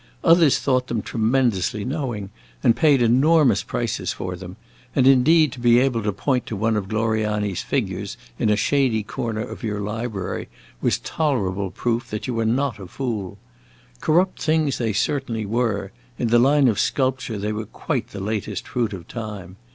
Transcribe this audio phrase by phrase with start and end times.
[0.23, 2.31] Others thought them tremendously knowing,
[2.63, 4.57] and paid enormous prices for them;
[4.95, 9.03] and indeed, to be able to point to one of Gloriani's figures in a shady
[9.03, 10.47] corner of your library
[10.81, 13.37] was tolerable proof that you were not a fool.
[13.99, 18.67] Corrupt things they certainly were; in the line of sculpture they were quite the latest
[18.67, 19.55] fruit of time.